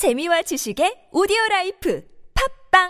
재미와 0.00 0.40
지식의 0.48 1.12
오디오 1.12 1.36
라이프. 1.50 2.00
팟빵 2.32 2.88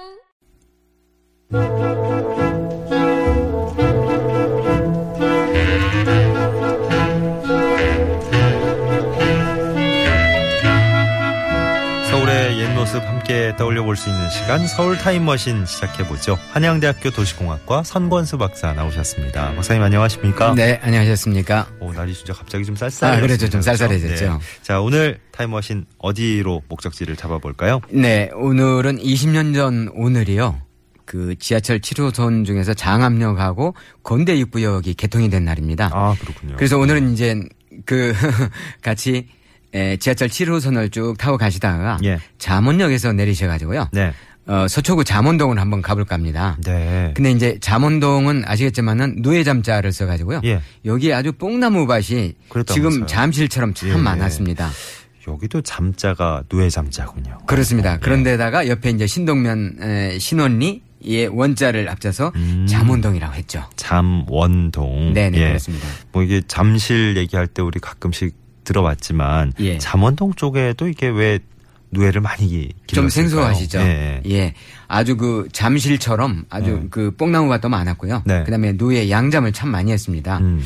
함께 13.30 13.54
떠올려 13.56 13.84
볼 13.84 13.94
수 13.96 14.08
있는 14.08 14.28
시간 14.28 14.66
서울 14.66 14.98
타임머신 14.98 15.64
시작해 15.64 16.04
보죠. 16.08 16.36
한양대학교 16.50 17.10
도시공학과 17.10 17.84
선권수 17.84 18.38
박사 18.38 18.72
나오셨습니다. 18.72 19.54
박사님 19.54 19.80
안녕하십니까? 19.84 20.54
네, 20.56 20.80
안녕하셨습니까? 20.82 21.68
오, 21.78 21.92
날이 21.92 22.12
진짜 22.12 22.32
갑자기 22.32 22.64
좀 22.64 22.74
쌀쌀해. 22.74 23.18
아, 23.18 23.20
그렇죠. 23.20 23.48
좀 23.48 23.62
쌀쌀해졌죠. 23.62 24.40
자, 24.62 24.80
오늘 24.80 25.20
타임머신 25.30 25.86
어디로 25.98 26.62
목적지를 26.68 27.14
잡아볼까요? 27.14 27.80
네, 27.90 28.30
오늘은 28.34 28.98
20년 28.98 29.54
전 29.54 29.88
오늘이요. 29.94 30.62
그 31.04 31.36
지하철 31.38 31.78
7호선 31.80 32.44
중에서 32.44 32.74
장암역하고 32.74 33.76
건대 34.02 34.34
입구역이 34.34 34.94
개통이 34.94 35.30
된 35.30 35.44
날입니다. 35.44 35.90
아, 35.92 36.16
그렇군요. 36.20 36.56
그래서 36.56 36.78
오늘은 36.78 37.12
이제 37.12 37.40
그 37.86 38.12
같이 38.82 39.28
에, 39.72 39.96
지하철 39.98 40.28
7호선을 40.28 40.90
쭉 40.92 41.14
타고 41.18 41.36
가시다가 41.38 41.98
예. 42.04 42.18
잠원역에서 42.38 43.12
내리셔가지고요. 43.12 43.88
네. 43.92 44.12
어, 44.46 44.66
서초구 44.66 45.04
잠원동을 45.04 45.60
한번 45.60 45.80
가볼까 45.80 46.14
합니다. 46.16 46.56
네. 46.64 47.12
근데 47.14 47.30
이제 47.30 47.58
잠원동은 47.60 48.42
아시겠지만은 48.46 49.16
누에잠자를 49.18 49.92
써가지고요. 49.92 50.40
예. 50.44 50.60
여기 50.86 51.12
아주 51.12 51.30
뽕나무 51.32 51.86
밭이 51.86 52.34
그랬다면서요. 52.48 52.64
지금 52.90 53.06
잠실처럼 53.06 53.74
참 53.74 53.88
예, 53.90 53.92
예. 53.92 53.96
많았습니다. 53.96 54.70
여기도 55.28 55.60
잠자가 55.60 56.42
누에 56.52 56.68
잠자군요. 56.68 57.38
그렇습니다. 57.46 57.94
예. 57.94 57.98
그런데다가 57.98 58.66
옆에 58.66 58.90
이제 58.90 59.06
신동면 59.06 59.76
에, 59.82 60.18
신원리의 60.18 61.28
원자를 61.30 61.88
앞서서 61.88 62.32
음. 62.34 62.66
잠원동이라고 62.68 63.34
했죠. 63.34 63.62
잠원동. 63.76 65.12
네 65.12 65.30
네 65.30 65.38
예. 65.38 65.46
그렇습니다. 65.48 65.86
뭐 66.10 66.22
이게 66.24 66.40
잠실 66.48 67.16
얘기할 67.16 67.46
때 67.46 67.62
우리 67.62 67.78
가끔씩 67.78 68.34
들어봤지만 68.64 69.52
예. 69.60 69.78
잠원동 69.78 70.34
쪽에도 70.34 70.88
이게 70.88 71.08
왜 71.08 71.38
누에를 71.92 72.20
많이 72.20 72.68
좀 72.86 73.08
길렀을까요? 73.08 73.08
생소하시죠? 73.10 73.78
예. 73.80 74.22
예. 74.28 74.54
아주 74.86 75.16
그 75.16 75.48
잠실처럼 75.52 76.44
아주 76.48 76.70
네. 76.70 76.86
그 76.90 77.10
뽕나무가 77.16 77.60
또 77.60 77.68
많았고요. 77.68 78.22
네. 78.24 78.44
그다음에 78.44 78.74
누에 78.76 79.10
양잠을 79.10 79.52
참 79.52 79.70
많이 79.70 79.90
했습니다. 79.90 80.38
음. 80.38 80.62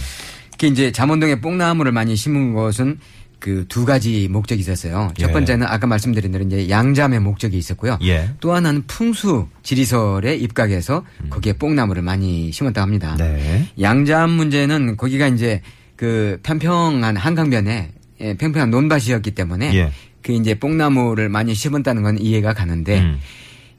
특히 0.50 0.68
이제 0.68 0.92
잠원동에 0.92 1.40
뽕나무를 1.40 1.92
많이 1.92 2.14
심은 2.14 2.54
것은 2.54 2.98
그 3.44 3.66
두 3.68 3.84
가지 3.84 4.26
목적이 4.28 4.60
있었어요. 4.60 5.12
첫 5.18 5.28
예. 5.28 5.32
번째는 5.32 5.66
아까 5.66 5.86
말씀드린 5.86 6.32
대로 6.32 6.44
이제 6.44 6.70
양잠의 6.70 7.20
목적이 7.20 7.58
있었고요. 7.58 7.98
예. 8.02 8.30
또 8.40 8.54
하나는 8.54 8.84
풍수 8.86 9.48
지리설에 9.62 10.34
입각해서 10.36 11.04
거기에 11.28 11.52
뽕나무를 11.54 12.00
많이 12.00 12.50
심었다고 12.50 12.82
합니다. 12.82 13.12
음. 13.12 13.16
네. 13.18 13.68
양잠 13.78 14.30
문제는 14.30 14.96
거기가 14.96 15.26
이제 15.28 15.60
그 15.96 16.38
평평한 16.42 17.16
한강변에 17.16 17.90
예, 18.20 18.34
평평한 18.34 18.70
논밭이었기 18.70 19.32
때문에 19.32 19.74
예. 19.74 19.92
그 20.22 20.32
이제 20.32 20.54
뽕나무를 20.54 21.28
많이 21.28 21.54
심었다는 21.54 22.02
건 22.02 22.18
이해가 22.18 22.54
가는데 22.54 23.00
음. 23.00 23.18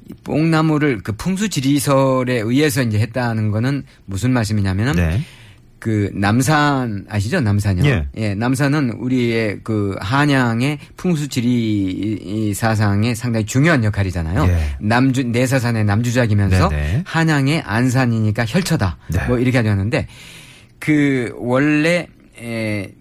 이 0.08 0.14
뽕나무를 0.24 1.02
그 1.02 1.14
풍수 1.14 1.50
지리설에 1.50 2.40
의해서 2.40 2.84
이제 2.84 3.00
했다는 3.00 3.52
거는 3.52 3.84
무슨 4.06 4.32
말씀이냐면은 4.32 4.94
네. 4.94 5.22
그 5.80 6.10
남산 6.14 7.06
아시죠? 7.10 7.42
남산요. 7.42 8.06
예. 8.18 8.34
남산은 8.34 8.92
우리의 8.92 9.60
그 9.64 9.96
한양의 10.00 10.80
풍수 10.98 11.28
지리 11.28 12.54
사상에 12.56 13.14
상당히 13.14 13.46
중요한 13.46 13.84
역할이잖아요. 13.84 14.46
예. 14.48 14.76
남주 14.80 15.26
내사산의 15.26 15.86
남주작이면서 15.86 16.70
네네. 16.70 17.04
한양의 17.06 17.62
안산이니까 17.62 18.46
혈처다. 18.48 18.98
네. 19.10 19.28
뭐 19.28 19.38
이렇게 19.38 19.58
하셨는데 19.58 20.08
그 20.80 21.34
원래 21.38 22.08
에, 22.40 22.92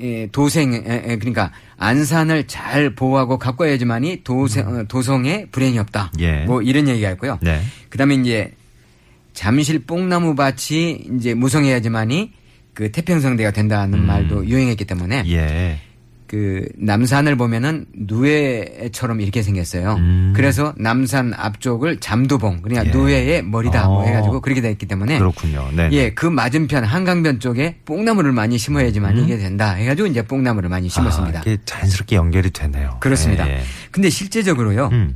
에, 0.00 0.28
도생 0.32 0.74
에, 0.74 0.78
에, 0.78 1.16
그러니까 1.16 1.52
안산을 1.76 2.46
잘 2.46 2.94
보호하고 2.94 3.38
가꿔야지만이 3.38 4.22
도생 4.24 4.66
어, 4.66 4.84
도성에 4.84 5.46
불행이 5.50 5.78
없다. 5.78 6.12
음. 6.14 6.20
예. 6.20 6.44
뭐 6.44 6.62
이런 6.62 6.88
얘기가 6.88 7.10
있고요. 7.12 7.38
네. 7.42 7.60
그다음에 7.88 8.14
이제 8.16 8.52
잠실 9.32 9.80
뽕나무 9.80 10.34
밭이 10.34 11.06
이제 11.16 11.34
무성해야지만이 11.34 12.32
그 12.72 12.90
태평성대가 12.90 13.52
된다는 13.52 14.00
음. 14.00 14.06
말도 14.06 14.46
유행했기 14.46 14.84
때문에 14.84 15.24
예. 15.26 15.78
그 16.34 16.66
남산을 16.76 17.36
보면은 17.36 17.86
누에처럼 17.94 19.20
이렇게 19.20 19.40
생겼어요. 19.40 19.94
음. 19.94 20.32
그래서 20.34 20.74
남산 20.76 21.32
앞쪽을 21.32 22.00
잠두봉 22.00 22.62
그러니까 22.62 22.88
예. 22.88 22.90
누에의 22.90 23.44
머리다 23.44 23.86
뭐 23.86 24.02
어. 24.02 24.04
해가지고 24.04 24.40
그렇게 24.40 24.60
됐기 24.60 24.86
때문에 24.86 25.20
그렇군요. 25.20 25.68
네. 25.76 25.90
예, 25.92 26.10
그 26.10 26.26
맞은편 26.26 26.82
한강변 26.82 27.38
쪽에 27.38 27.76
뽕나무를 27.84 28.32
많이 28.32 28.58
심어야지만 28.58 29.16
이게 29.18 29.38
된다 29.38 29.74
해가지고 29.74 30.08
이제 30.08 30.22
뽕나무를 30.22 30.68
많이 30.68 30.88
심었습니다. 30.88 31.38
아, 31.38 31.42
이게 31.42 31.56
자연스럽게 31.64 32.16
연결이 32.16 32.50
되네요. 32.50 32.96
그렇습니다. 32.98 33.48
예. 33.48 33.60
근데 33.92 34.10
실제적으로요. 34.10 34.88
음. 34.90 35.14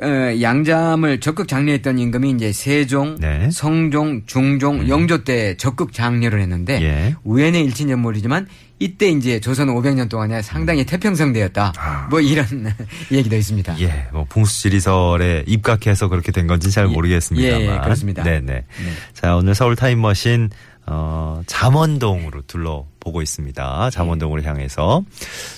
어, 0.00 0.40
양잠을 0.40 1.18
적극 1.18 1.48
장려했던 1.48 1.98
임금이 1.98 2.30
이제 2.30 2.52
세종, 2.52 3.16
네. 3.18 3.50
성종, 3.50 4.22
중종, 4.26 4.88
영조 4.88 5.24
때 5.24 5.56
적극 5.56 5.92
장려를 5.92 6.40
했는데 6.40 6.80
예. 6.80 7.14
우연의 7.24 7.64
일치인지 7.64 7.96
모르지만 7.96 8.46
이때 8.80 9.10
이제 9.10 9.40
조선 9.40 9.68
500년 9.68 10.08
동안에 10.08 10.40
상당히 10.40 10.84
태평성대였다. 10.84 11.74
아. 11.76 12.06
뭐 12.08 12.20
이런 12.20 12.46
얘기도 13.12 13.36
있습니다. 13.36 13.78
예, 13.80 14.08
뭐 14.10 14.24
풍수지리설에 14.28 15.44
입각해서 15.46 16.08
그렇게 16.08 16.32
된 16.32 16.46
건지 16.46 16.70
잘 16.70 16.88
예, 16.88 16.92
모르겠습니다만. 16.92 17.60
예, 17.60 17.74
예, 17.74 17.78
그렇습니다. 17.78 18.22
네네. 18.22 18.64
자, 19.12 19.36
오늘 19.36 19.54
서울 19.54 19.76
타임머신 19.76 20.48
어, 20.86 21.42
잠원동으로 21.46 22.42
둘러보고 22.46 23.20
있습니다. 23.20 23.90
잠원동을 23.90 24.44
향해서 24.46 25.04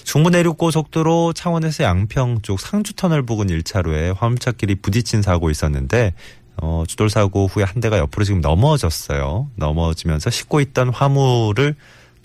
중부 0.03 0.31
내륙고속도로 0.31 1.33
창원에서 1.33 1.85
양평 1.85 2.41
쪽 2.43 2.59
상주터널 2.59 3.23
부근 3.23 3.47
1차로에 3.47 4.17
화물차끼리 4.19 4.75
부딪힌 4.83 5.23
사고 5.23 5.49
있었는데 5.49 6.13
어, 6.57 6.83
주돌 6.89 7.09
사고 7.09 7.47
후에 7.47 7.63
한 7.63 7.81
대가 7.81 7.99
옆으로 7.99 8.25
지금 8.25 8.41
넘어졌어요. 8.41 9.49
넘어지면서 9.55 10.29
싣고 10.29 10.61
있던 10.61 10.91
화물을 10.91 11.77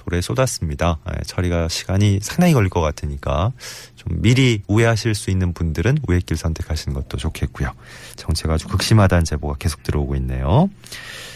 돌에 0.08 0.22
쏟았습니다. 0.22 1.00
예, 1.10 1.22
처리가 1.26 1.68
시간이 1.68 2.20
상당히 2.22 2.54
걸릴 2.54 2.70
것 2.70 2.80
같으니까 2.82 3.52
좀 3.96 4.22
미리 4.22 4.62
우회하실 4.68 5.16
수 5.16 5.30
있는 5.30 5.54
분들은 5.54 6.00
우회길 6.08 6.38
선택하시는 6.38 6.96
것도 6.96 7.18
좋겠고요. 7.18 7.72
정체가 8.16 8.54
아주 8.54 8.68
극심하다는 8.70 9.26
제보가 9.26 9.56
계속 9.60 9.84
들어오고 9.84 10.16
있네요. 10.16 10.70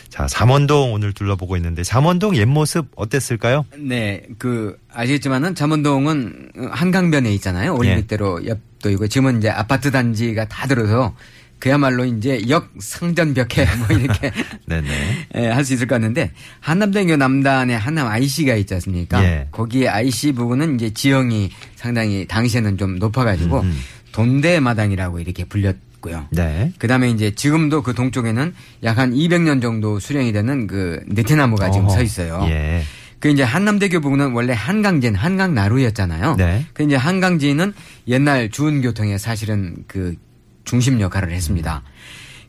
자, 0.07 0.25
잠원동 0.27 0.93
오늘 0.93 1.13
둘러보고 1.13 1.57
있는데 1.57 1.83
잠원동 1.83 2.35
옛 2.35 2.45
모습 2.45 2.87
어땠을까요? 2.95 3.65
네, 3.77 4.23
그 4.37 4.77
아시겠지만은 4.93 5.55
잠원동은 5.55 6.51
한강변에 6.71 7.31
있잖아요. 7.35 7.75
올림픽대로 7.75 8.45
옆도 8.45 8.89
있고 8.91 9.07
지금은 9.07 9.39
이제 9.39 9.49
아파트 9.49 9.91
단지가 9.91 10.45
다 10.47 10.67
들어서 10.67 11.13
그야말로 11.61 12.03
이제 12.03 12.41
역 12.49 12.69
상전벽해 12.79 13.65
뭐 13.87 13.97
이렇게 13.97 14.31
네네. 14.65 14.87
예, 15.35 15.47
할수 15.47 15.75
있을 15.75 15.87
것 15.87 15.95
같은데 15.95 16.31
한남대교 16.59 17.15
남단에 17.15 17.75
한남 17.75 18.07
IC가 18.07 18.55
있지 18.55 18.73
않습니까? 18.73 19.23
예. 19.23 19.47
거기에 19.51 19.87
IC 19.87 20.33
부분은 20.33 20.75
이제 20.75 20.89
지형이 20.89 21.51
상당히 21.75 22.25
당시에는 22.27 22.77
좀 22.77 22.97
높아가지고 22.97 23.59
음, 23.61 23.65
음. 23.65 23.79
돈대마당이라고 24.11 25.19
이렇게 25.19 25.45
불렸고요. 25.45 26.25
네. 26.31 26.73
그다음에 26.79 27.11
이제 27.11 27.31
지금도 27.35 27.83
그 27.83 27.93
동쪽에는 27.93 28.53
약 28.83 28.97
한 28.97 29.13
200년 29.13 29.61
정도 29.61 29.99
수령이 29.99 30.33
되는 30.33 30.67
그 30.67 30.99
느티나무가 31.07 31.69
지금 31.71 31.85
어허. 31.85 31.95
서 31.95 32.01
있어요. 32.03 32.45
예. 32.49 32.81
그 33.19 33.29
이제 33.29 33.43
한남대교 33.43 34.01
부분은 34.01 34.31
원래 34.31 34.53
한강진, 34.53 35.13
한강나루였잖아요. 35.13 36.37
네. 36.37 36.65
그 36.73 36.81
이제 36.81 36.95
한강진은 36.95 37.73
옛날 38.07 38.49
주운교통의 38.49 39.19
사실은 39.19 39.75
그 39.87 40.15
중심 40.63 41.01
역할을 41.01 41.31
했습니다. 41.31 41.83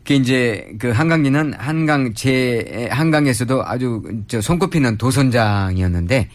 그 0.04 0.14
이제 0.14 0.68
그 0.78 0.90
한강진은 0.90 1.54
한강 1.54 2.12
제 2.14 2.88
한강에서도 2.90 3.64
아주 3.64 4.02
저 4.26 4.40
손꼽히는 4.40 4.98
도선장이었는데 4.98 6.28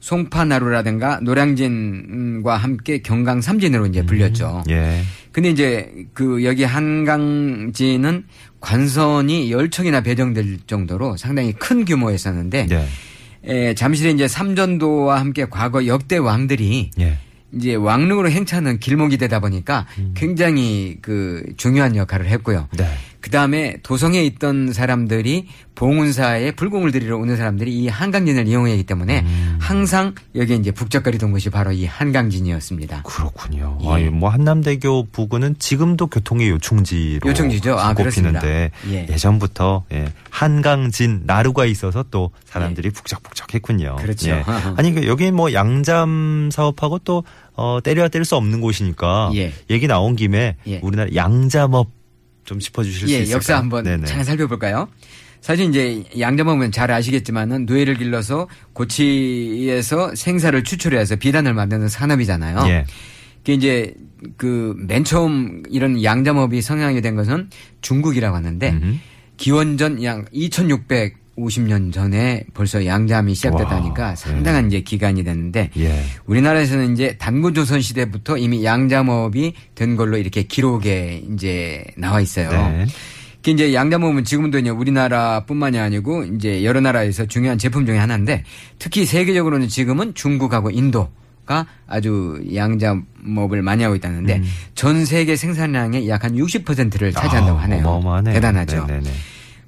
송파나루라든가 0.00 1.20
노량진과 1.22 2.58
함께 2.58 2.98
경강 2.98 3.40
삼진으로 3.40 3.86
이제 3.86 4.04
불렸죠. 4.04 4.64
예. 4.68 5.00
근데 5.32 5.48
이제 5.48 5.90
그 6.12 6.44
여기 6.44 6.62
한강진은 6.62 8.24
관선이 8.60 9.50
열 9.50 9.70
척이나 9.70 10.02
배정될 10.02 10.58
정도로 10.66 11.16
상당히 11.16 11.54
큰 11.54 11.86
규모였었는데 11.86 12.66
예. 12.70 12.86
에, 13.46 13.74
잠실에 13.74 14.10
이제 14.10 14.28
삼전도와 14.28 15.20
함께 15.20 15.46
과거 15.48 15.86
역대 15.86 16.18
왕들이 16.18 16.90
예. 17.00 17.18
이제 17.56 17.74
왕릉으로 17.74 18.30
행차하는 18.30 18.78
길목이 18.78 19.16
되다 19.16 19.40
보니까 19.40 19.86
음. 19.98 20.12
굉장히 20.16 20.98
그 21.00 21.44
중요한 21.56 21.96
역할을 21.96 22.26
했고요. 22.26 22.68
네. 22.76 22.86
그 23.24 23.30
다음에 23.30 23.78
도성에 23.82 24.22
있던 24.22 24.74
사람들이 24.74 25.46
봉은사에 25.76 26.50
불공을 26.50 26.92
들이러 26.92 27.16
오는 27.16 27.38
사람들이 27.38 27.74
이 27.74 27.88
한강진을 27.88 28.46
이용하기 28.46 28.82
때문에 28.82 29.20
음. 29.20 29.56
항상 29.58 30.14
여기 30.34 30.54
이제 30.54 30.70
북적거리 30.70 31.16
던 31.16 31.32
곳이 31.32 31.48
바로 31.48 31.72
이 31.72 31.86
한강진이었습니다. 31.86 33.04
그렇군요. 33.04 33.78
예. 33.82 33.88
아니, 33.88 34.04
뭐 34.10 34.28
한남대교 34.28 35.08
부근은 35.10 35.56
지금도 35.58 36.08
교통의 36.08 36.50
요충지로 36.50 37.26
요충지죠. 37.30 37.78
아, 37.78 37.94
꼽히는데. 37.94 38.70
예. 38.90 39.06
전부터 39.16 39.84
한강진 40.28 41.22
나루가 41.24 41.64
있어서 41.64 42.04
또 42.10 42.30
사람들이 42.44 42.90
북적북적했군요. 42.90 43.96
예. 43.98 44.02
그렇죠. 44.02 44.28
예. 44.28 44.44
아니 44.76 44.92
그 44.92 45.06
여기 45.06 45.30
뭐 45.30 45.54
양잠 45.54 46.50
사업하고 46.52 46.98
또 46.98 47.24
어, 47.54 47.78
때려야 47.82 48.08
뗄 48.08 48.26
수 48.26 48.36
없는 48.36 48.60
곳이니까 48.60 49.30
예. 49.34 49.54
얘기 49.70 49.86
나온 49.86 50.14
김에 50.14 50.56
예. 50.66 50.80
우리나라 50.82 51.08
양잠업 51.14 51.88
좀 52.44 52.58
짚어주실 52.58 53.08
수 53.08 53.14
예, 53.14 53.18
있을까요? 53.18 53.34
역사 53.36 53.56
한번 53.56 53.84
네네. 53.84 54.06
잠깐 54.06 54.24
살펴볼까요? 54.24 54.88
사실 55.40 55.68
이제 55.68 56.04
양자먹으면 56.18 56.72
잘 56.72 56.90
아시겠지만은 56.90 57.66
누에를 57.66 57.96
길러서 57.96 58.48
고치에서 58.72 60.14
생사를 60.14 60.64
추출해서 60.64 61.16
비단을 61.16 61.52
만드는 61.54 61.88
산업이잖아요. 61.88 62.64
예. 62.68 62.86
그게 63.38 63.54
이제 63.54 63.94
그 64.38 64.74
맨 64.78 65.04
처음 65.04 65.62
이런 65.68 66.02
양자업이 66.02 66.62
성행하게 66.62 67.02
된 67.02 67.14
것은 67.14 67.50
중국이라고 67.82 68.34
하는데 68.36 68.70
음흠. 68.70 68.94
기원전 69.36 70.02
양 70.04 70.24
2650년 71.38 71.92
전에 71.92 72.44
벌써 72.54 72.84
양잠이 72.84 73.34
시작됐다니까 73.34 74.02
와, 74.02 74.14
상당한 74.16 74.66
이제 74.68 74.80
기간이 74.80 75.24
됐는데 75.24 75.70
예. 75.78 76.02
우리나라에서는 76.26 76.92
이제 76.92 77.16
단군조선 77.18 77.80
시대부터 77.80 78.36
이미 78.38 78.64
양잠업이 78.64 79.54
된 79.74 79.96
걸로 79.96 80.16
이렇게 80.16 80.42
기록에 80.44 81.22
이제 81.34 81.84
나와 81.96 82.20
있어요. 82.20 82.50
네. 82.50 82.86
그 83.42 83.50
이제 83.50 83.74
양자목은 83.74 84.24
지금도 84.24 84.58
이제 84.58 84.70
우리나라뿐만이 84.70 85.78
아니고 85.78 86.24
이제 86.24 86.64
여러 86.64 86.80
나라에서 86.80 87.26
중요한 87.26 87.58
제품 87.58 87.84
중에 87.84 87.98
하나인데 87.98 88.42
특히 88.78 89.04
세계적으로는 89.04 89.68
지금은 89.68 90.14
중국하고 90.14 90.70
인도가 90.70 91.66
아주 91.86 92.42
양자목을 92.54 93.60
많이 93.60 93.82
하고 93.82 93.94
있다는데 93.96 94.36
음. 94.36 94.44
전 94.74 95.04
세계 95.04 95.36
생산량의 95.36 96.08
약 96.08 96.24
한 96.24 96.34
60%를 96.36 97.12
차지한다고 97.12 97.58
아, 97.58 97.62
하네요. 97.64 97.80
어마어마하네요. 97.86 98.32
대단하죠. 98.34 98.86
네네네. 98.86 99.10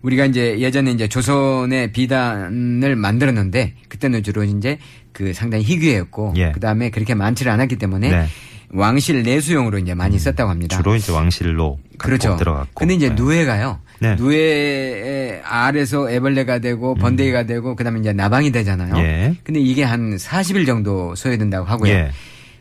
우리가 0.06 0.26
이제 0.26 0.60
예전에 0.60 0.92
이제 0.92 1.08
조선의 1.08 1.90
비단을 1.90 2.94
만들었는데 2.94 3.74
그때는 3.88 4.22
주로 4.22 4.44
이제 4.44 4.78
그 5.12 5.32
상당히 5.32 5.64
희귀했고 5.64 6.34
예. 6.36 6.52
그 6.52 6.60
다음에 6.60 6.90
그렇게 6.90 7.14
많지를 7.14 7.50
않았기 7.50 7.76
때문에 7.76 8.10
네. 8.10 8.26
음, 8.72 8.78
왕실 8.78 9.24
내수용으로 9.24 9.78
이제 9.78 9.94
많이 9.94 10.16
썼다고 10.18 10.48
합니다. 10.48 10.76
주로 10.76 10.94
이제 10.94 11.10
왕실로 11.10 11.80
그렇죠. 11.98 12.36
들어갔고. 12.36 12.72
근데 12.74 12.94
이제 12.94 13.08
네. 13.08 13.14
누에가요. 13.16 13.80
네. 13.98 14.14
누에 14.14 15.40
알에서 15.44 16.08
애벌레가 16.08 16.60
되고 16.60 16.94
번데기가 16.94 17.46
되고 17.46 17.74
그다음에 17.74 17.98
이제 17.98 18.12
나방이 18.12 18.52
되잖아요. 18.52 18.94
음. 18.94 19.00
예. 19.00 19.34
근데 19.42 19.58
이게 19.58 19.82
한 19.82 20.16
40일 20.16 20.66
정도 20.66 21.16
소요된다고 21.16 21.66
하고요. 21.66 21.90
예. 21.90 22.10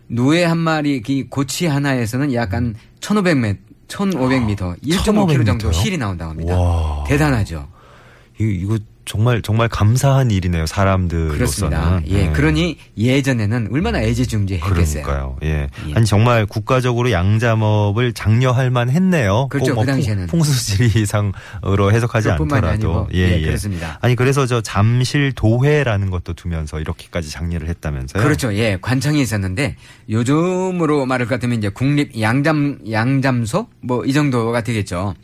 누에 0.10 0.44
한 0.44 0.58
마리 0.58 1.02
그 1.02 1.26
고치 1.30 1.68
하나에서는 1.68 2.34
약간 2.34 2.74
1,500m 3.02 3.58
1,500m, 3.88 4.80
1.5km 4.82 5.46
정도 5.46 5.68
1,500m 5.68 5.68
요? 5.68 5.72
실이 5.72 5.98
나온다고 5.98 6.32
합니다. 6.32 6.58
와. 6.60 7.04
대단하죠. 7.06 7.68
이거, 8.40 8.74
이거 8.76 8.84
정말 9.06 9.42
정말 9.42 9.68
감사한 9.70 10.32
일이네요. 10.32 10.66
사람들로서는. 10.66 11.36
그렇습니다. 11.38 12.02
예. 12.08 12.26
네. 12.28 12.32
그러니 12.34 12.78
예전에는 12.98 13.70
얼마나 13.72 14.02
애지중지했겠어요. 14.02 15.04
그러니까요. 15.04 15.38
예. 15.44 15.68
예. 15.88 15.94
아니 15.94 16.06
정말 16.06 16.46
국가적으로 16.46 17.12
양잠업을 17.12 18.14
장려할 18.14 18.72
만했네요. 18.72 19.48
그렇죠. 19.50 19.74
꼭뭐 19.74 19.86
그 19.86 19.92
당시에는. 19.92 20.28
풍- 20.28 20.40
풍수지리상으로 20.40 21.92
해석하지 21.92 22.32
않더라도 22.32 22.68
아니고. 22.68 23.08
예, 23.14 23.42
그렇습니다. 23.42 23.98
아니 24.02 24.16
그래서 24.16 24.46
저 24.46 24.62
잠실 24.62 25.32
도회라는 25.34 26.10
것도 26.10 26.34
두면서 26.34 26.80
이렇게까지 26.80 27.30
장려를 27.30 27.68
했다면서요? 27.70 28.24
그렇죠. 28.24 28.54
예, 28.56 28.78
관청이 28.82 29.22
있었는데 29.22 29.76
요즘으로 30.10 31.06
말할 31.06 31.28
것 31.28 31.36
같으면 31.36 31.58
이제 31.60 31.70
국립 31.70 32.20
양잠 32.20 32.80
양잠소 32.90 33.68
뭐 33.82 34.06
이 34.06 34.14
정도가 34.14 34.62
되겠죠. 34.62 35.16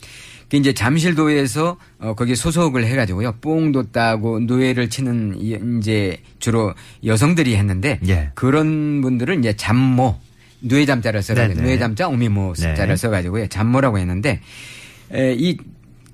그 0.52 0.58
이제 0.58 0.74
잠실도에서 0.74 1.78
어 2.00 2.14
거기 2.14 2.36
소속을 2.36 2.86
해가지고요 2.86 3.36
뽕도 3.40 3.92
따고 3.94 4.40
노예를 4.42 4.90
치는 4.90 5.38
이- 5.40 5.58
이제 5.80 6.18
주로 6.40 6.74
여성들이 7.06 7.56
했는데 7.56 8.00
예. 8.10 8.32
그런 8.36 9.00
분들은 9.00 9.40
이제 9.40 9.56
잠모 9.56 10.18
누에 10.60 10.86
잠자를 10.86 11.22
써가지고 11.24 11.56
네네. 11.56 11.68
누에 11.68 11.80
잠자 11.80 12.10
오미모 12.10 12.54
네. 12.60 12.76
자를 12.76 12.98
써가지고요 12.98 13.48
잠모라고 13.48 13.98
했는데 13.98 14.42
에, 15.14 15.34
이 15.38 15.58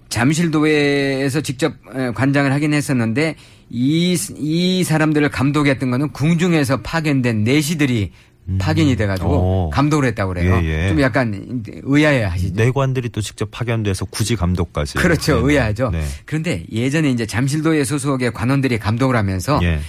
잠실도에서 0.10 1.42
직접 1.42 1.74
에, 1.96 2.12
관장을 2.12 2.52
하긴 2.54 2.74
했었는데 2.76 3.36
이, 3.72 4.16
이 4.38 4.84
사람들을 4.84 5.30
감독했던 5.30 5.90
거는 5.92 6.10
궁중에서 6.12 6.82
파견된 6.84 7.44
내시들이 7.44 8.12
파견이 8.60 8.96
돼가지고 8.96 9.30
어. 9.30 9.70
감독을 9.74 10.06
했다고 10.06 10.34
그래요. 10.34 10.60
예, 10.64 10.86
예. 10.86 10.90
좀 10.90 11.02
약간 11.02 11.64
의아해 11.84 12.24
하시죠. 12.24 12.56
내관들이 12.56 13.10
또 13.10 13.20
직접 13.22 13.52
파견돼서 13.52 14.06
굳이 14.06 14.36
감독까지. 14.36 14.96
그렇죠. 14.96 15.36
네, 15.36 15.42
네. 15.42 15.48
의아하죠. 15.54 15.90
네. 15.90 16.04
그런데 16.26 16.66
예전에 16.72 17.10
이제 17.10 17.26
잠실도의 17.26 17.84
소속의 17.84 18.32
관원들이 18.32 18.80
감독을 18.80 19.16
하면서 19.16 19.60
예. 19.64 19.80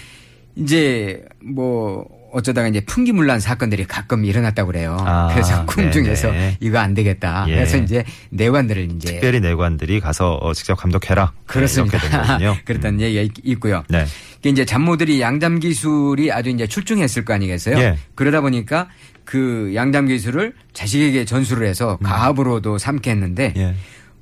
이제 0.56 1.24
뭐 1.40 2.17
어쩌다가 2.32 2.68
이제 2.68 2.80
풍기물난 2.84 3.40
사건들이 3.40 3.84
가끔 3.86 4.24
일어났다고 4.24 4.68
그래요. 4.68 4.96
아, 5.00 5.28
그래서 5.32 5.64
궁중에서. 5.66 6.30
이거 6.60 6.78
안 6.78 6.94
되겠다. 6.94 7.46
예. 7.48 7.54
그래서 7.54 7.76
이제 7.78 8.04
내관들을 8.30 8.90
이제 8.96 9.12
특별히 9.12 9.40
내관들이 9.40 10.00
가서 10.00 10.34
어, 10.34 10.52
직접 10.52 10.74
감독해라. 10.76 11.32
그렇습니다. 11.46 11.98
네, 11.98 12.06
이렇게 12.06 12.18
된 12.18 12.26
거군요. 12.28 12.56
그랬다는 12.64 13.00
얘기가 13.00 13.22
있- 13.22 13.32
있고요. 13.44 13.82
네. 13.88 14.04
이게 14.40 14.50
이제 14.50 14.64
잡모들이 14.64 15.20
양잠 15.20 15.58
기술이 15.60 16.30
아주 16.30 16.50
이제 16.50 16.66
출중했을 16.66 17.24
거 17.24 17.32
아니겠어요? 17.34 17.78
예. 17.78 17.96
그러다 18.14 18.40
보니까 18.40 18.88
그 19.24 19.72
양잠 19.74 20.06
기술을 20.06 20.54
자식에게 20.72 21.24
전수를 21.24 21.66
해서 21.66 21.98
가압으로도 22.02 22.78
삼게 22.78 23.10
했는데 23.10 23.52
음. 23.56 23.60
예. 23.60 23.74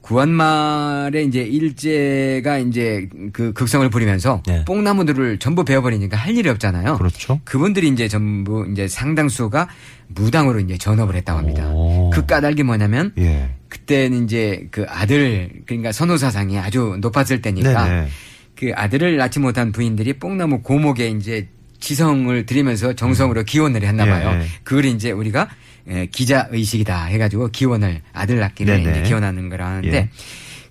구한말에 0.07 1.25
이제 1.25 1.43
일제가 1.43 2.59
이제 2.59 3.09
그 3.33 3.53
극성을 3.53 3.89
부리면서 3.91 4.41
예. 4.49 4.65
뽕나무들을 4.65 5.39
전부 5.41 5.65
베어버리니까 5.65 6.17
할 6.17 6.37
일이 6.37 6.49
없잖아요. 6.49 6.97
그렇죠. 6.97 7.41
그분들이 7.43 7.89
이제 7.89 8.07
전부 8.07 8.65
이제 8.71 8.87
상당수가 8.87 9.69
무당으로 10.07 10.61
이제 10.61 10.79
전업을 10.79 11.17
했다고 11.17 11.39
합니다. 11.41 11.69
오. 11.71 12.11
그 12.11 12.25
까닭이 12.25 12.63
뭐냐면 12.63 13.13
예. 13.19 13.51
그때는 13.69 14.25
이제 14.25 14.69
그 14.71 14.87
아들 14.89 15.51
그러니까 15.67 15.91
선호 15.91 16.17
사상이 16.17 16.57
아주 16.57 16.97
높았을 17.01 17.43
때니까 17.43 17.89
네네. 17.89 18.09
그 18.55 18.71
아들을 18.77 19.17
낳지 19.17 19.41
못한 19.41 19.73
부인들이 19.73 20.13
뽕나무 20.13 20.63
고목에 20.63 21.09
이제 21.09 21.49
지성을 21.81 22.47
들이면서 22.47 22.95
정성으로 22.95 23.45
기원을 23.45 23.83
했나 23.83 24.05
봐요. 24.05 24.31
예, 24.35 24.41
예. 24.43 24.47
그걸 24.63 24.87
이제 24.87 25.11
우리가 25.11 25.49
예, 25.89 26.07
기자 26.07 26.49
의식이다 26.51 27.05
해가지고 27.05 27.49
기원을 27.49 28.03
아들 28.13 28.39
낳기를. 28.39 28.81
이제 28.81 29.03
기원하는 29.03 29.49
거라는데 29.49 29.97
예. 29.97 30.11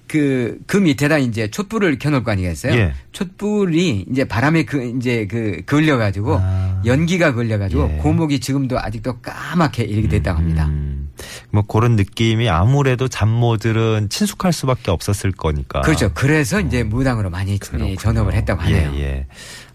그, 0.08 0.60
그 0.68 0.78
밑에다 0.78 1.18
이제 1.18 1.50
촛불을 1.50 1.98
켜놓을 2.00 2.24
거 2.24 2.32
아니겠어요? 2.32 2.74
예. 2.74 2.94
촛불이 3.12 4.06
이제 4.12 4.26
바람에 4.26 4.64
그, 4.64 4.84
이제 4.98 5.28
그, 5.30 5.62
걸려가지고 5.66 6.38
아. 6.40 6.82
연기가 6.86 7.34
걸려가지고 7.34 7.92
예. 7.94 7.98
고목이 7.98 8.40
지금도 8.40 8.80
아직도 8.80 9.20
까맣게 9.22 9.84
이렇게 9.84 10.08
됐다고 10.08 10.40
합니다. 10.40 10.68
음, 10.68 11.05
뭐 11.52 11.64
그런 11.64 11.96
느낌이 11.96 12.50
아무래도 12.50 13.08
잠모들은 13.08 14.10
친숙할 14.10 14.54
수밖에 14.54 14.92
없었을 14.92 15.32
거니까. 15.32 15.82
그렇죠. 15.82 16.12
그래서 16.14 16.60
이제 16.62 16.84
무당으로 16.84 17.30
많이 17.30 17.54
아. 17.56 17.58
그렇군요. 17.60 17.96
전업을 17.96 18.34
했다고 18.34 18.62
하네요. 18.62 18.92
예, 18.96 19.00
예. 19.00 19.26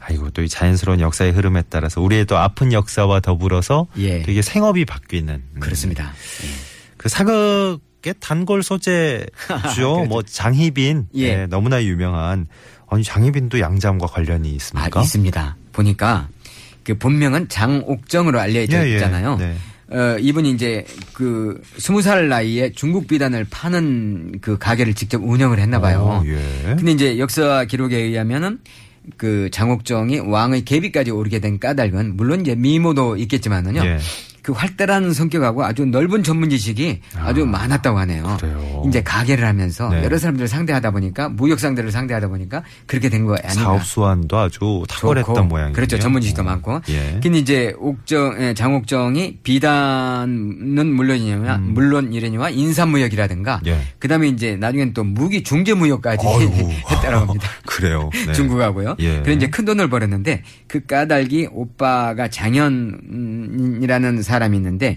아이고 0.00 0.30
또 0.30 0.42
이 0.42 0.48
자연스러운 0.48 1.00
역사의 1.00 1.32
흐름에 1.32 1.62
따라서 1.68 2.00
우리의 2.00 2.24
또 2.24 2.38
아픈 2.38 2.72
역사와 2.72 3.20
더불어서 3.20 3.86
예. 3.98 4.22
되게 4.22 4.40
생업이 4.42 4.84
바뀌는 4.86 5.34
음. 5.54 5.60
그렇습니다. 5.60 6.12
그 6.96 7.08
사극의 7.08 8.14
단골 8.20 8.62
소재죠. 8.62 9.26
뭐 10.08 10.22
장희빈. 10.22 11.08
예. 11.16 11.20
예, 11.20 11.46
너무나 11.46 11.82
유명한 11.84 12.46
아니 12.88 13.04
장희빈도 13.04 13.60
양잠과 13.60 14.06
관련이 14.06 14.48
아, 14.48 14.52
있습니까? 14.56 15.02
있습니다. 15.02 15.56
보니까 15.72 16.28
그 16.82 16.98
본명은 16.98 17.48
장옥정으로 17.48 18.40
알려져 18.40 18.78
예, 18.78 18.90
예. 18.90 18.94
있잖아요. 18.94 19.36
네. 19.36 19.54
어, 19.90 20.16
이분이 20.20 20.52
이제 20.52 20.84
그 21.12 21.60
스무 21.76 22.00
살 22.00 22.28
나이에 22.28 22.72
중국 22.72 23.08
비단을 23.08 23.46
파는 23.50 24.38
그 24.40 24.56
가게를 24.56 24.94
직접 24.94 25.22
운영을 25.22 25.58
했나 25.58 25.80
봐요. 25.80 26.00
어, 26.02 26.22
예. 26.26 26.76
근데 26.76 26.92
이제 26.92 27.18
역사 27.18 27.64
기록에 27.64 27.96
의하면은 27.96 28.60
그 29.16 29.48
장옥정이 29.50 30.20
왕의 30.20 30.64
계비까지 30.64 31.10
오르게 31.10 31.40
된 31.40 31.58
까닭은 31.58 32.16
물론 32.16 32.42
이제 32.42 32.54
미모도 32.54 33.16
있겠지만은요. 33.16 33.84
예. 33.84 33.98
그 34.42 34.52
활달한 34.52 35.12
성격하고 35.12 35.64
아주 35.64 35.84
넓은 35.84 36.22
전문 36.22 36.50
지식이 36.50 37.00
아, 37.16 37.32
주 37.34 37.44
많았다고 37.46 37.98
하네요. 38.00 38.36
그래요. 38.40 38.84
이제 38.86 39.02
가게를 39.02 39.46
하면서 39.46 39.88
네. 39.90 40.02
여러 40.04 40.18
사람들을 40.18 40.48
상대하다 40.48 40.90
보니까 40.92 41.28
무역 41.28 41.60
상대를 41.60 41.90
상대하다 41.92 42.28
보니까 42.28 42.62
그렇게 42.86 43.08
된 43.08 43.20
거 43.26 43.34
아닌가. 43.34 43.52
사업 43.54 43.84
수완도 43.84 44.38
아주 44.38 44.82
탁월했던 44.88 45.48
모양이에요. 45.48 45.74
그렇죠. 45.74 45.98
전문 45.98 46.22
지식도 46.22 46.42
많고. 46.42 46.80
예. 46.88 47.20
근데 47.22 47.38
이제 47.38 47.74
옥정, 47.78 48.36
예, 48.40 48.54
장옥정이 48.54 49.38
비단은 49.42 50.86
물론이냐, 50.94 51.58
물론 51.62 52.12
이러니와 52.12 52.50
인삼무역이라든가. 52.50 53.60
음. 53.64 53.66
예. 53.66 53.80
그 53.98 54.08
다음에 54.08 54.28
이제 54.28 54.56
나중엔 54.56 54.94
또 54.94 55.04
무기 55.04 55.42
중재 55.42 55.74
무역까지 55.74 56.26
어이구. 56.26 56.70
했다라고 56.90 57.26
합니다. 57.26 57.48
그래요. 57.66 58.08
네. 58.26 58.32
중국하고요. 58.32 58.96
예. 59.00 59.20
그래 59.22 59.34
이제 59.34 59.48
큰 59.48 59.64
돈을 59.66 59.90
벌었는데 59.90 60.42
그 60.66 60.84
까닭이 60.86 61.48
오빠가 61.52 62.28
장현이라는 62.28 64.22
사람이 64.30 64.56
있는데 64.56 64.96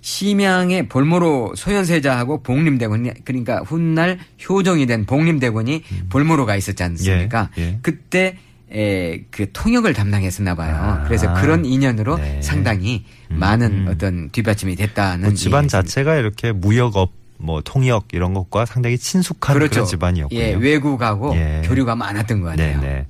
심양의 0.00 0.88
볼모로 0.88 1.54
소현세자하고 1.54 2.42
복림대군 2.42 3.12
그러니까 3.24 3.58
훗날 3.58 4.18
효정이 4.48 4.86
된 4.86 5.04
복림대군이 5.04 5.82
볼모로가 6.08 6.56
있었지 6.56 6.82
않습니까? 6.82 7.50
예, 7.58 7.62
예. 7.62 7.78
그때 7.82 8.36
에, 8.70 9.22
그 9.30 9.50
통역을 9.52 9.94
담당했었나 9.94 10.54
봐요. 10.54 10.76
아. 10.76 11.04
그래서 11.04 11.32
그런 11.34 11.64
인연으로 11.64 12.16
네. 12.18 12.40
상당히 12.42 13.04
음. 13.30 13.38
많은 13.38 13.88
어떤 13.88 14.30
뒷받침이 14.30 14.76
됐다는 14.76 15.28
뭐 15.28 15.34
집안. 15.34 15.68
자체가 15.68 16.16
이렇게 16.16 16.52
무역업, 16.52 17.12
뭐 17.38 17.62
통역 17.62 18.08
이런 18.12 18.34
것과 18.34 18.66
상당히 18.66 18.98
친숙한 18.98 19.58
그런 19.58 19.86
집안이었군요. 19.86 20.38
예, 20.38 20.54
외국하고 20.54 21.34
예. 21.34 21.62
교류가 21.64 21.96
많았던 21.96 22.40
것 22.42 22.48
같아요. 22.50 22.80
네네. 22.80 23.06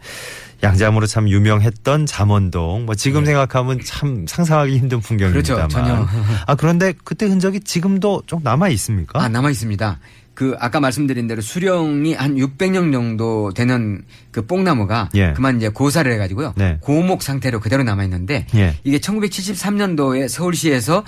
양자함으로 0.62 1.07
참 1.07 1.29
유명했던 1.29 2.07
잠원동. 2.07 2.87
뭐 2.87 2.95
지금 2.95 3.25
생각하면 3.25 3.81
참 3.85 4.27
상상하기 4.27 4.77
힘든 4.77 5.00
풍경입니다만. 5.00 5.62
예. 5.62 5.67
그렇죠. 5.67 5.69
전혀. 5.69 6.07
아 6.47 6.55
그런데 6.55 6.93
그때 7.05 7.27
흔적이 7.27 7.61
지금도 7.61 8.23
좀 8.27 8.41
남아 8.43 8.69
있습니까? 8.71 9.23
아, 9.23 9.29
남아 9.29 9.50
있습니다. 9.50 9.99
그 10.35 10.55
아까 10.61 10.79
말씀드린 10.79 11.27
대로 11.27 11.41
수령이 11.41 12.15
한 12.15 12.37
600년 12.37 12.93
정도 12.93 13.53
되는 13.53 14.05
그 14.31 14.47
뽕나무가 14.47 15.09
예. 15.15 15.33
그만 15.33 15.57
이제 15.57 15.69
고사를 15.69 16.11
해가지고요. 16.12 16.55
네. 16.57 16.79
고목 16.81 17.23
상태로 17.23 17.59
그대로 17.59 17.83
남아 17.83 18.05
있는데 18.05 18.47
예. 18.55 18.77
이게 18.85 18.99
1973년도에 18.99 20.29
서울시에서 20.29 21.05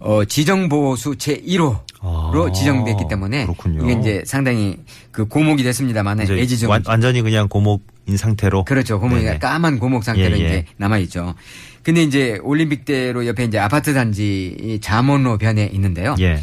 어, 0.00 0.24
지정보호수 0.26 1.12
제1호로 1.12 1.78
아, 2.02 2.52
지정됐기 2.52 3.04
때문에 3.08 3.44
그렇군요. 3.46 3.84
이게 3.84 4.00
이제 4.00 4.22
상당히 4.26 4.76
그 5.10 5.24
고목이 5.24 5.62
됐습니다만 5.62 6.20
애지중 6.20 6.68
완, 6.68 6.82
완전히 6.86 7.22
그냥 7.22 7.48
고목 7.48 7.93
인 8.06 8.16
상태로. 8.16 8.64
그렇죠. 8.64 9.00
고목이 9.00 9.22
네네. 9.24 9.38
까만 9.38 9.78
고목 9.78 10.04
상태로 10.04 10.36
예, 10.38 10.40
예. 10.40 10.44
이제 10.44 10.64
남아 10.76 10.98
있죠. 10.98 11.34
근데 11.82 12.02
이제 12.02 12.38
올림픽대로 12.42 13.26
옆에 13.26 13.44
이제 13.44 13.58
아파트 13.58 13.94
단지 13.94 14.56
이 14.60 14.80
잠원로 14.80 15.38
변에 15.38 15.70
있는데요. 15.72 16.14
예. 16.20 16.40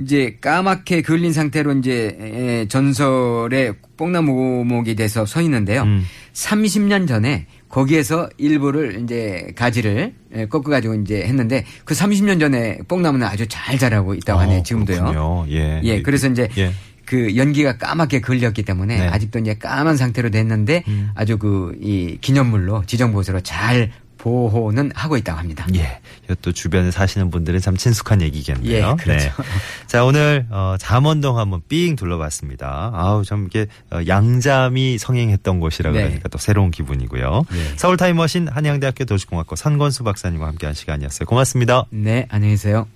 이제 0.00 0.38
까맣게 0.40 1.02
그을린 1.02 1.32
상태로 1.32 1.72
이제 1.78 2.16
에, 2.20 2.68
전설의 2.68 3.74
뽕나무 3.96 4.32
고목이 4.32 4.94
돼서 4.94 5.26
서 5.26 5.40
있는데요. 5.42 5.82
음. 5.82 6.04
30년 6.34 7.08
전에 7.08 7.46
거기에서 7.68 8.28
일부를 8.38 9.02
이제 9.02 9.48
가지를 9.56 10.14
에, 10.32 10.46
꺾어 10.46 10.70
가지고 10.70 10.94
이제 10.94 11.22
했는데 11.22 11.64
그 11.84 11.94
30년 11.94 12.38
전에 12.38 12.78
뽕나무는 12.86 13.26
아주 13.26 13.46
잘 13.48 13.76
자라고 13.76 14.14
있다고 14.14 14.38
하네요. 14.40 14.60
어, 14.60 14.62
지금도요. 14.62 14.98
그렇군요. 14.98 15.46
예. 15.50 15.80
예, 15.82 16.02
그래서 16.02 16.28
이제 16.28 16.48
예. 16.58 16.70
그 17.08 17.36
연기가 17.36 17.78
까맣게 17.78 18.20
그을렸기 18.20 18.62
때문에 18.62 18.98
네. 18.98 19.08
음. 19.08 19.12
아직도 19.12 19.38
이제 19.38 19.54
까만 19.54 19.96
상태로 19.96 20.30
됐는데 20.30 20.84
아주 21.14 21.38
그 21.38 21.78
이 21.80 22.18
기념물로 22.20 22.84
지정보수로 22.86 23.40
잘 23.40 23.90
보호는 24.18 24.90
하고 24.94 25.16
있다고 25.16 25.38
합니다. 25.38 25.64
예. 25.76 26.00
이것도 26.24 26.50
주변에 26.52 26.90
사시는 26.90 27.30
분들은 27.30 27.60
참 27.60 27.76
친숙한 27.76 28.20
얘기겠네요. 28.20 28.96
예, 28.98 29.02
그렇죠. 29.02 29.28
네. 29.28 29.30
자, 29.86 30.04
오늘 30.04 30.44
어, 30.50 30.74
잠원동 30.78 31.38
한번 31.38 31.62
삥 31.68 31.94
둘러봤습니다. 31.94 32.90
아우, 32.94 33.24
좀 33.24 33.46
이게 33.46 33.66
어, 33.92 34.00
양잠이 34.06 34.98
성행했던 34.98 35.60
곳이라 35.60 35.92
네. 35.92 36.02
그러니까 36.02 36.28
또 36.30 36.38
새로운 36.38 36.72
기분이고요. 36.72 37.44
예. 37.52 37.76
서울 37.76 37.96
타임머신 37.96 38.48
한양대학교 38.48 39.04
도시공학과 39.04 39.54
선건수 39.54 40.02
박사님과 40.02 40.46
함께한 40.48 40.74
시간이었어요. 40.74 41.26
고맙습니다. 41.26 41.84
네, 41.90 42.26
안녕히 42.28 42.54
계세요. 42.54 42.88